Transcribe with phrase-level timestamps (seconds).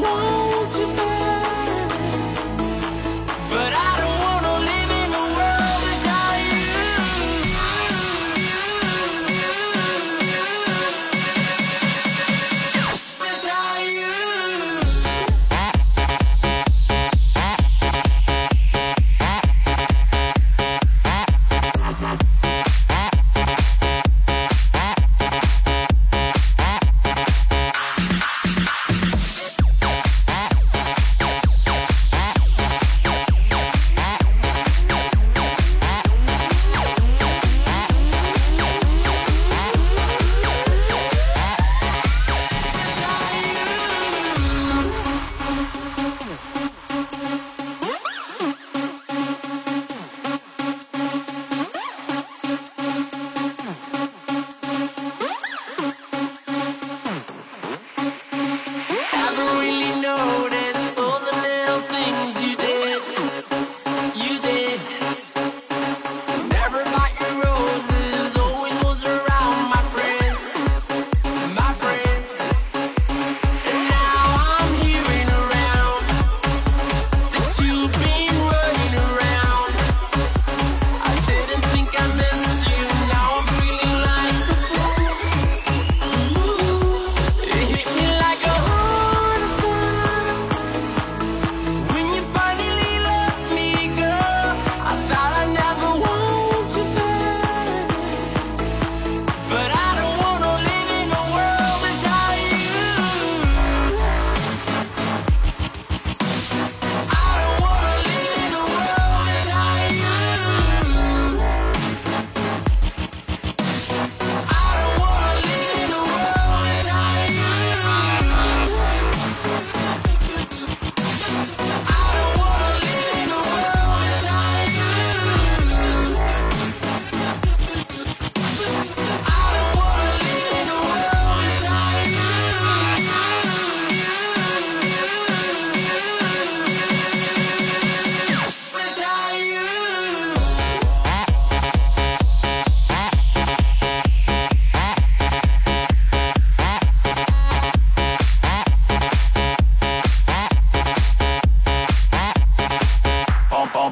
[0.00, 0.55] don't want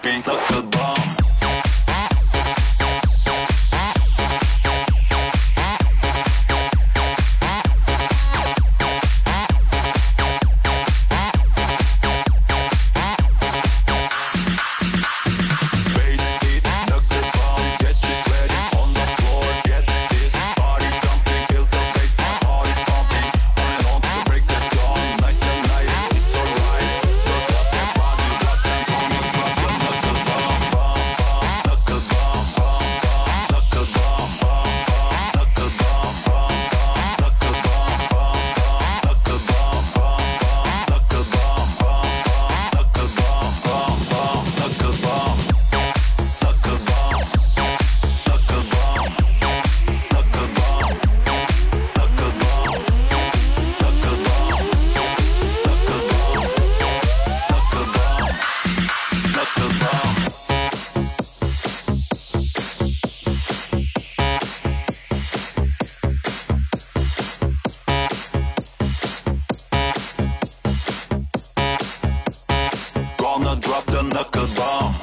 [0.00, 0.71] bumping.
[73.90, 75.01] Zaten akıdan